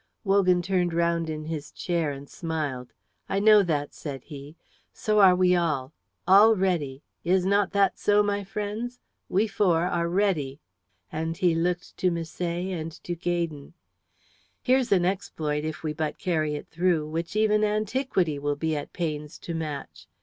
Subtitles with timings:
[0.23, 2.91] Wogan turned round in his chair and smiled.
[3.29, 4.55] "I know that," said he.
[4.91, 5.93] "So are we all
[6.27, 8.99] all ready; is not that so, my friends?
[9.29, 10.59] We four are ready."
[11.11, 13.75] And he looked to Misset and to Gaydon.
[14.63, 18.93] "Here's an exploit, if we but carry it through, which even antiquity will be at
[18.93, 20.07] pains to match!